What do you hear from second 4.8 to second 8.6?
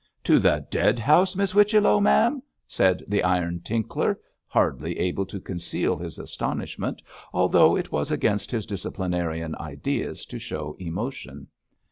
able to conceal his astonishment, although it was against